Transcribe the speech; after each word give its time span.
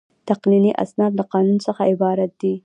تقنیني 0.29 0.71
اسناد 0.83 1.11
له 1.19 1.23
قانون 1.33 1.57
څخه 1.65 1.81
عبارت 1.91 2.31
دي. 2.41 2.53